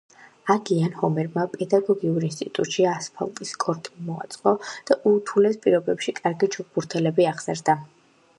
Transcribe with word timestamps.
აქ, 0.51 0.69
იან 0.75 0.93
ჰომერმა 1.01 1.43
პედაგოგიურ 1.51 2.25
ინსტიტუტში 2.29 2.87
ასფალტის 2.93 3.53
კორტი 3.65 3.95
მოაწყო 4.09 4.55
და 4.91 4.99
ურთულეს 5.11 5.61
პირობებში 5.67 6.17
კარგი 6.23 6.51
ჩოგბურთელები 6.59 7.31
აღზარდა. 7.35 7.79